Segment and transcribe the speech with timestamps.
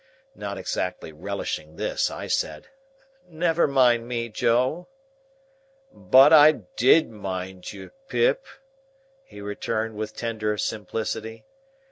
[0.33, 2.69] Not exactly relishing this, I said,
[3.29, 4.87] "Never mind me, Joe."
[5.93, 8.47] "But I did mind you, Pip,"
[9.23, 11.45] he returned with tender simplicity.